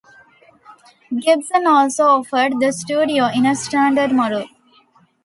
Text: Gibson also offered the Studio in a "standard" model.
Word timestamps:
Gibson 1.15 1.67
also 1.67 2.05
offered 2.05 2.53
the 2.59 2.73
Studio 2.73 3.25
in 3.27 3.45
a 3.45 3.53
"standard" 3.55 4.11
model. 4.11 4.47